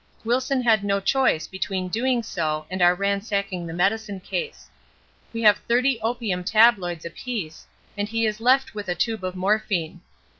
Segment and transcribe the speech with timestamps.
[0.23, 4.67] Wilson had no choice between doing so and our ransacking the medicine case.
[5.31, 10.01] We have 30 opium tabloids apiece and he is left with a tube of morphine.